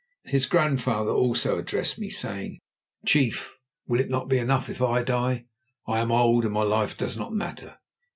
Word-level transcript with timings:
His 0.25 0.47
grandfather 0.47 1.11
also 1.11 1.59
addressed 1.59 1.99
me, 1.99 2.09
saying: 2.09 2.59
"Chief, 3.05 3.55
will 3.85 3.99
it 3.99 4.09
not 4.09 4.29
be 4.29 4.39
enough 4.39 4.67
if 4.67 4.81
I 4.81 5.03
die? 5.03 5.45
I 5.87 5.99
am 5.99 6.11
old, 6.11 6.43
and 6.43 6.51
my 6.55 6.63
life 6.63 6.97
does 6.97 7.19
not 7.19 7.33
matter. 7.35 7.77